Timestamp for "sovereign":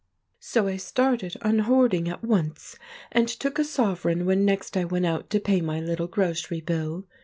3.63-4.25